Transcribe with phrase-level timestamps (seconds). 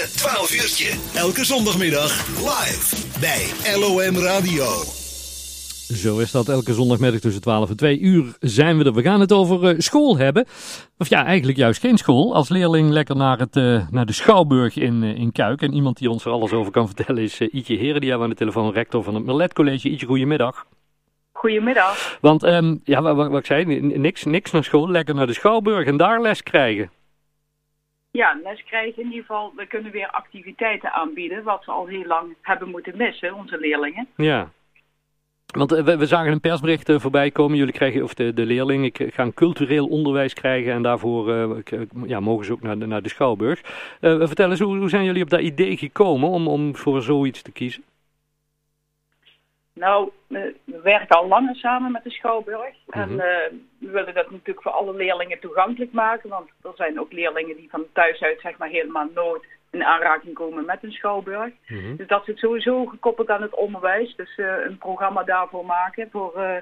[0.00, 1.18] Het 12 uurtje.
[1.18, 4.64] Elke zondagmiddag live bij LOM Radio.
[5.94, 8.92] Zo is dat elke zondagmiddag tussen 12 en 2 uur zijn we er.
[8.92, 10.46] We gaan het over eh, school hebben.
[10.98, 12.34] Of ja, eigenlijk juist geen school.
[12.34, 15.62] Als leerling lekker naar, het, eh, naar de Schouwburg in, uh, in Kuik.
[15.62, 18.00] En iemand die ons er alles over kan vertellen is Ietje Heren.
[18.00, 19.88] Die hebben we aan de telefoon, rector van het Merlet College.
[19.88, 20.66] Ietje, goedemiddag.
[21.32, 22.18] Goedemiddag.
[22.20, 25.86] Want um, ja, wat, wat, ik zei, niks, niks naar school, lekker naar de Schouwburg
[25.86, 26.90] en daar les krijgen.
[28.10, 29.52] Ja, les krijgen in ieder geval.
[29.56, 34.06] We kunnen weer activiteiten aanbieden, wat we al heel lang hebben moeten missen, onze leerlingen.
[34.16, 34.50] Ja.
[35.46, 37.58] Want we, we zagen een persbericht uh, voorbij komen.
[37.58, 41.62] Jullie krijgen, of de, de leerlingen gaan cultureel onderwijs krijgen en daarvoor
[42.06, 43.60] ja, mogen ze ook naar de, naar de Schouwburg.
[44.00, 47.42] Uh, vertel eens, hoe, hoe zijn jullie op dat idee gekomen om, om voor zoiets
[47.42, 47.82] te kiezen?
[49.80, 52.74] Nou, we, werken al langer samen met de Schouwburg.
[52.88, 53.18] En uh,
[53.78, 56.28] we willen dat natuurlijk voor alle leerlingen toegankelijk maken.
[56.28, 60.34] Want er zijn ook leerlingen die van thuis uit zeg maar helemaal nooit in aanraking
[60.34, 61.52] komen met een Schouwburg.
[61.66, 61.96] Mm -hmm.
[61.96, 64.16] Dus dat zit sowieso gekoppeld aan het onderwijs.
[64.16, 66.56] Dus uh, een programma daarvoor maken voor uh,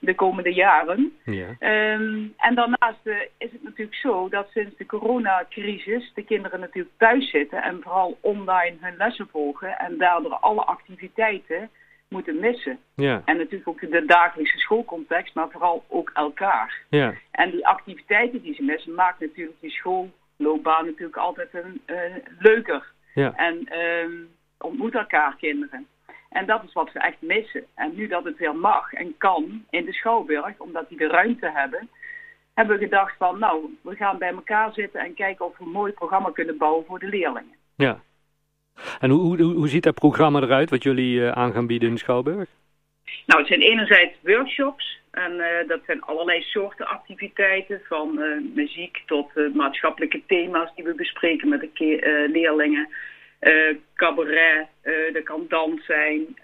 [0.00, 1.12] de komende jaren.
[1.24, 1.48] Ja.
[1.48, 3.06] Um, en daarnaast
[3.38, 7.62] is het natuurlijk zo dat sinds de coronacrisis de kinderen natuurlijk thuis zitten.
[7.62, 9.78] En vooral online hun lessen volgen.
[9.78, 11.70] En daardoor alle activiteiten
[12.14, 12.78] moeten missen.
[12.94, 13.22] Ja.
[13.24, 16.82] En natuurlijk ook de dagelijkse schoolcontext, maar vooral ook elkaar.
[16.88, 17.14] Ja.
[17.30, 21.96] En die activiteiten die ze missen, maakt natuurlijk die schoolloopbaan natuurlijk altijd een, uh,
[22.38, 22.92] leuker.
[23.14, 23.32] Ja.
[23.34, 25.86] En um, ontmoet elkaar kinderen.
[26.30, 27.64] En dat is wat we echt missen.
[27.74, 31.50] En nu dat het weer mag en kan in de Schouwburg, omdat die de ruimte
[31.50, 31.88] hebben,
[32.54, 35.70] hebben we gedacht van nou, we gaan bij elkaar zitten en kijken of we een
[35.70, 37.56] mooi programma kunnen bouwen voor de leerlingen.
[37.76, 38.00] Ja.
[39.00, 41.94] En hoe, hoe, hoe ziet dat programma eruit wat jullie uh, aan gaan bieden in
[41.94, 42.48] de Schouwburg?
[43.26, 45.02] Nou, het zijn enerzijds workshops.
[45.10, 47.80] En uh, dat zijn allerlei soorten activiteiten.
[47.88, 52.88] Van uh, muziek tot maatschappelijke thema's die we bespreken met de leerlingen.
[53.94, 54.66] cabaret,
[55.14, 56.36] er kan dans zijn.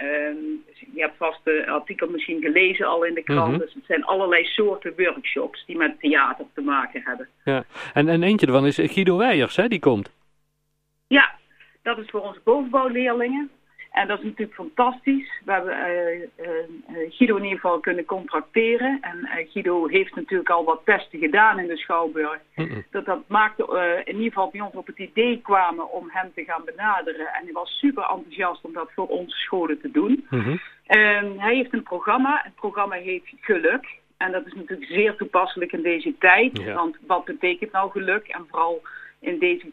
[0.76, 3.40] je hebt vast het artikel misschien gelezen al in de krant.
[3.40, 3.50] Mhm.
[3.50, 3.64] Mm -hmm.
[3.64, 7.28] Dus het zijn allerlei soorten workshops die met theater te maken hebben.
[7.44, 7.64] Ja.
[7.94, 9.68] En, en eentje ervan is Guido Weijers, hè?
[9.68, 10.10] Die komt.
[11.06, 11.38] Ja,
[11.96, 13.50] dat is voor onze bovenbouwleerlingen.
[13.90, 15.40] En dat is natuurlijk fantastisch.
[15.44, 18.98] We hebben uh, uh, Guido in ieder geval kunnen contracteren.
[19.00, 22.40] En Guido heeft natuurlijk al wat testen gedaan in de Schouwburg.
[22.54, 22.84] Mm -mm.
[22.90, 23.62] Dat, dat maakte
[24.04, 27.26] in ieder geval bij ons op het idee kwamen om hem te gaan benaderen.
[27.26, 30.26] En hij was super enthousiast om dat voor onze scholen te doen.
[30.30, 30.60] Mm -hmm.
[31.38, 32.40] hij heeft een programma.
[32.42, 33.98] Het programma heet Geluk.
[34.16, 36.58] En dat is natuurlijk zeer toepasselijk in deze tijd.
[36.58, 36.74] Ja.
[36.74, 38.28] Want wat betekent nou geluk?
[38.28, 38.82] En vooral
[39.20, 39.70] in deze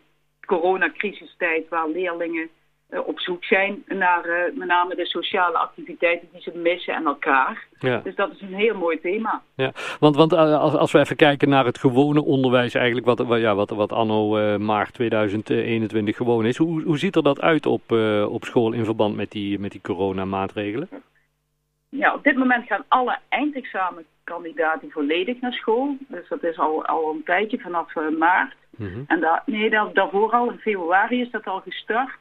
[0.47, 2.49] coronacrisistijd waar leerlingen
[2.89, 7.05] uh, op zoek zijn naar uh, met name de sociale activiteiten die ze missen en
[7.05, 7.65] elkaar.
[7.79, 7.97] Ja.
[8.03, 9.41] Dus dat is een heel mooi thema.
[9.55, 13.39] Ja, want, want uh, als, als we even kijken naar het gewone onderwijs eigenlijk, wat,
[13.39, 16.57] ja, wat, wat anno maart 2021 gewoon is.
[16.57, 17.91] Hoe, hoe ziet er dat uit op,
[18.29, 20.89] op school in verband met die, met die coronamaatregelen?
[21.89, 25.97] Ja, op dit moment gaan alle eindexamenkandidaten volledig naar school.
[26.07, 28.55] Dus dat is al, al een tijdje vanaf maart.
[28.77, 29.03] Mm -hmm.
[29.07, 32.17] En nee, daar, daarvoor al, in februari is dat al gestart.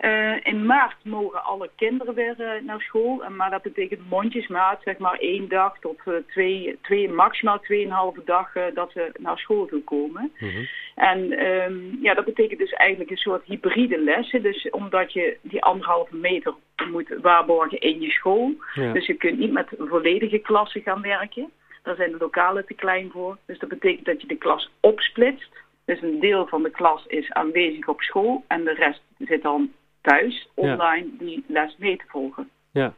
[0.00, 3.24] Uh, in maart mogen alle kinderen weer uh, naar school.
[3.24, 8.22] En, maar dat betekent mondjesmaat, zeg maar één dag tot uh, twee, twee, maximaal tweeënhalve
[8.24, 10.32] dag dat ze naar school toe komen.
[10.38, 10.68] Mm -hmm.
[10.94, 14.42] En um, ja, dat betekent dus eigenlijk een soort hybride lessen.
[14.42, 16.54] Dus omdat je die anderhalve meter
[16.90, 18.52] moet waarborgen in je school.
[18.74, 18.92] Ja.
[18.92, 21.50] Dus je kunt niet met volledige klassen gaan werken.
[21.82, 23.38] Daar zijn de lokalen te klein voor.
[23.46, 25.62] Dus dat betekent dat je de klas opsplitst.
[25.84, 29.72] Dus een deel van de klas is aanwezig op school en de rest zit dan
[30.00, 31.24] thuis online ja.
[31.24, 32.50] die les mee te volgen.
[32.72, 32.94] Ja.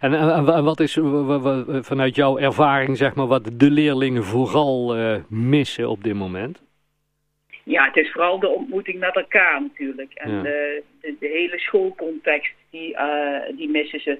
[0.00, 0.98] En, en, en wat is
[1.80, 6.62] vanuit jouw ervaring, zeg maar, wat de leerlingen vooral uh, missen op dit moment?
[7.64, 10.12] Ja, het is vooral de ontmoeting met elkaar natuurlijk.
[10.12, 10.42] En ja.
[10.42, 14.18] de, de, de, hele schoolcontext, die, uh, die missen ze.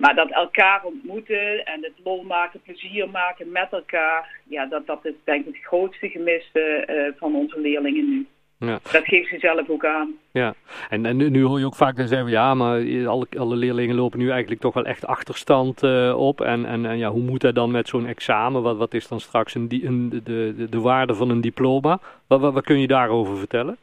[0.00, 5.04] Maar dat elkaar ontmoeten en het lol maken, plezier maken met elkaar, ja, dat, dat
[5.04, 8.26] is denk ik het grootste gemis uh, van onze leerlingen nu.
[8.58, 8.78] Ja.
[8.92, 10.14] Dat geeft ze zelf ook aan.
[10.32, 10.54] Ja,
[10.88, 14.18] en, en nu, nu hoor je ook vaak zeggen, ja, maar alle, alle leerlingen lopen
[14.18, 16.40] nu eigenlijk toch wel echt achterstand uh, op.
[16.40, 18.62] En, en, en, ja, hoe moet dat dan met zo'n examen?
[18.62, 22.00] Wat, wat is dan straks een, een, de, de, de waarde van een diploma?
[22.26, 23.76] Wat, wat, wat kun je daarover vertellen?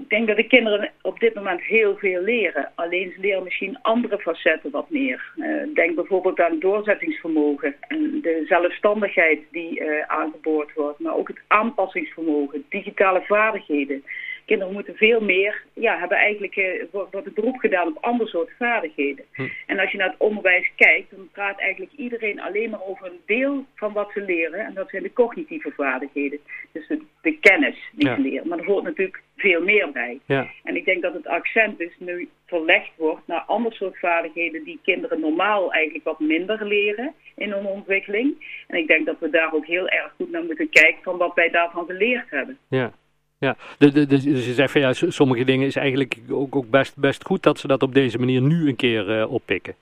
[0.00, 2.72] Ik denk dat de kinderen op dit moment heel veel leren.
[2.74, 5.32] Alleen ze leren misschien andere facetten wat meer.
[5.36, 10.98] Uh, denk bijvoorbeeld aan doorzettingsvermogen en de zelfstandigheid die uh, aangeboord wordt.
[10.98, 14.04] Maar ook het aanpassingsvermogen, digitale vaardigheden.
[14.44, 18.50] Kinderen moeten veel meer, ja, hebben eigenlijk uh, wordt een beroep gedaan op ander soort
[18.58, 19.24] vaardigheden.
[19.32, 19.48] Hm.
[19.66, 23.20] En als je naar het onderwijs kijkt, dan praat eigenlijk iedereen alleen maar over een
[23.26, 24.60] deel van wat ze leren.
[24.60, 26.38] En dat zijn de cognitieve vaardigheden.
[26.72, 28.48] Dus de, de kennis die ze leren.
[28.48, 30.20] Maar er hoort natuurlijk veel meer bij.
[30.26, 30.46] Ja.
[30.64, 34.80] En ik denk dat het accent dus nu verlegd wordt naar ander soort vaardigheden die
[34.82, 38.34] kinderen normaal eigenlijk wat minder leren in hun ontwikkeling.
[38.66, 41.34] En ik denk dat we daar ook heel erg goed naar moeten kijken van wat
[41.34, 42.58] wij daarvan geleerd hebben.
[42.68, 42.92] Ja.
[43.38, 47.42] Ja, dus je zegt van ja, sommige dingen is eigenlijk ook, ook best, best goed
[47.42, 49.74] dat ze dat op deze manier nu een keer uh, oppikken.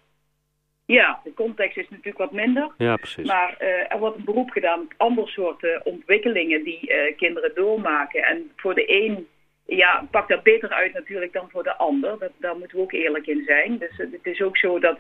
[0.84, 2.70] Ja, de context is natuurlijk wat minder.
[2.78, 3.26] Ja, precies.
[3.26, 8.22] Maar uh, er wordt een beroep gedaan op andere soorten ontwikkelingen die uh, kinderen doormaken.
[8.22, 9.26] En voor de een
[9.76, 12.18] ja, pakt dat beter uit natuurlijk dan voor de ander.
[12.18, 13.78] Dat, daar moeten we ook eerlijk in zijn.
[13.78, 14.98] Dus het is ook zo dat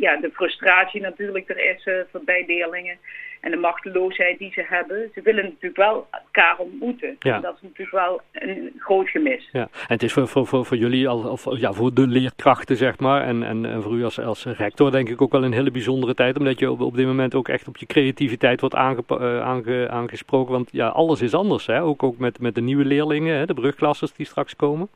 [0.00, 2.98] ja, de frustratie natuurlijk er is voor bij leerlingen
[3.44, 5.10] en de machteloosheid die ze hebben.
[5.14, 7.16] Ze willen natuurlijk wel elkaar ontmoeten.
[7.18, 7.34] Ja.
[7.34, 9.48] En dat is natuurlijk wel een groot gemis.
[9.52, 9.60] Ja.
[9.60, 12.98] En het is voor, voor, voor, voor jullie, al, of, ja, voor de leerkrachten zeg
[12.98, 15.70] maar, en, en, en voor u als, als rector denk ik ook wel een hele
[15.70, 16.38] bijzondere tijd.
[16.38, 19.88] Omdat je op, op dit moment ook echt op je creativiteit wordt aange, uh, aange,
[19.90, 20.52] aangesproken.
[20.52, 21.66] Want ja, alles is anders.
[21.66, 21.82] Hè?
[21.82, 23.46] Ook, ook met, met de nieuwe leerlingen, hè?
[23.46, 24.88] de brugklassers die straks komen.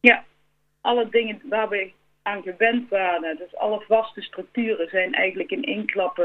[0.00, 0.24] Ja,
[0.80, 1.90] alle dingen waar we
[2.22, 3.36] aan gewend waren.
[3.36, 6.16] Dus alle vaste structuren zijn eigenlijk in één klap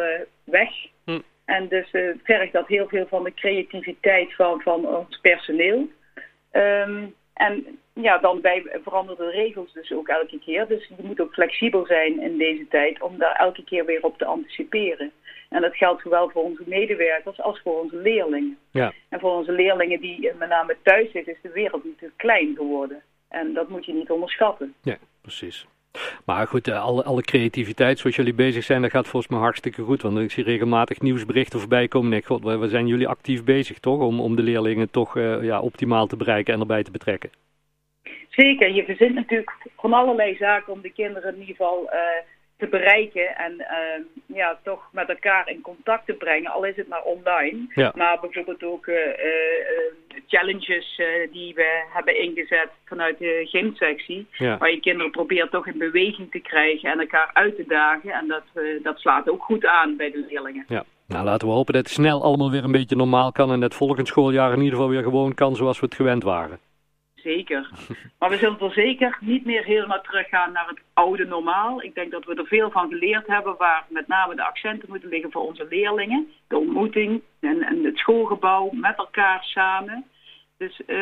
[0.43, 0.69] weg.
[1.05, 1.19] Hm.
[1.45, 5.89] En dus uh, vergt dat heel veel van de creativiteit van, van ons personeel.
[6.51, 10.67] Um, en ja, dan bij veranderde regels dus ook elke keer.
[10.67, 14.17] Dus je moet ook flexibel zijn in deze tijd om daar elke keer weer op
[14.17, 15.11] te anticiperen.
[15.49, 18.57] En dat geldt zowel voor onze medewerkers als voor onze leerlingen.
[18.71, 18.93] Ja.
[19.09, 23.01] En voor onze leerlingen die met name thuis zitten, is de wereld natuurlijk klein geworden.
[23.29, 24.73] En dat moet je niet onderschatten.
[24.81, 25.67] Ja, precies.
[26.25, 29.81] Maar goed, eh, alle, alle creativiteit zoals jullie bezig zijn, dat gaat volgens mij hartstikke
[29.81, 30.01] goed.
[30.01, 32.13] Want ik zie regelmatig nieuwsberichten voorbij komen.
[32.13, 33.99] Ik, god, we zijn jullie actief bezig toch?
[33.99, 37.29] Om, om de leerlingen toch uh, ja, optimaal te bereiken en erbij te betrekken.
[38.29, 41.99] Zeker, je verzint natuurlijk van allerlei zaken om de kinderen in ieder geval uh,
[42.57, 46.87] te bereiken en uh, ja, toch met elkaar in contact te brengen, al is het
[46.87, 47.65] maar online.
[47.75, 47.91] Ja.
[47.95, 48.85] Maar bijvoorbeeld ook
[50.37, 51.01] challenges
[51.31, 54.57] die we hebben ingezet vanuit de gymsectie, ja.
[54.57, 58.11] waar je kinderen probeert toch in beweging te krijgen en elkaar uit te dagen.
[58.11, 58.43] En dat,
[58.83, 60.65] dat slaat ook goed aan bij de leerlingen.
[60.67, 60.83] Ja.
[61.07, 63.75] Nou, laten we hopen dat het snel allemaal weer een beetje normaal kan en dat
[63.75, 66.59] volgend schooljaar in ieder geval weer gewoon kan zoals we het gewend waren.
[67.15, 67.69] Zeker.
[68.19, 71.81] Maar we zullen er zeker niet meer helemaal teruggaan naar het oude normaal.
[71.81, 75.09] Ik denk dat we er veel van geleerd hebben waar met name de accenten moeten
[75.09, 76.31] liggen voor onze leerlingen.
[76.47, 80.05] De ontmoeting en, en het schoolgebouw met elkaar samen.
[80.63, 80.97] Dus uh,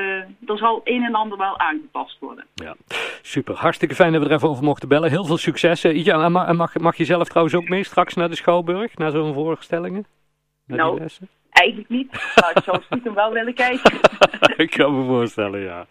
[0.46, 2.46] er zal een en ander wel aangepast worden.
[2.56, 2.76] Ja,
[3.22, 3.56] super.
[3.56, 5.10] Hartstikke fijn dat we er even over mochten bellen.
[5.10, 5.82] Heel veel succes.
[5.82, 10.06] Ja, mag, mag je zelf trouwens ook mee straks naar de Schouwburg, naar zo'n voorstellingen?
[10.66, 11.08] nou,
[11.50, 14.00] Eigenlijk niet, maar ik zou stiekem wel willen kijken.
[14.64, 15.86] ik kan me voorstellen, ja.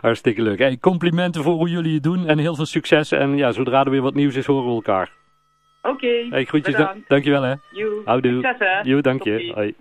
[0.00, 0.58] Hartstikke leuk.
[0.58, 3.12] Hey, complimenten voor hoe jullie het doen en heel veel succes.
[3.12, 5.10] En ja, zodra er weer wat nieuws is, horen we elkaar.
[5.82, 7.54] Oké, okay, hey, groetjes, da dankjewel hè.
[7.72, 8.42] Joe, Houdoe.
[8.42, 9.00] Succes hè.
[9.00, 9.52] dank je.
[9.54, 9.74] Hoi.